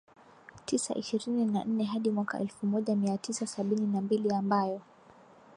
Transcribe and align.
tisa 0.65 0.95
ishirini 0.95 1.45
na 1.45 1.63
nne 1.63 1.83
hadi 1.83 2.09
mwaka 2.09 2.39
elfu 2.39 2.65
moja 2.67 2.95
mia 2.95 3.17
tisa 3.17 3.47
sabini 3.47 3.87
na 3.87 4.01
mbili 4.01 4.31
ambayo 4.33 4.81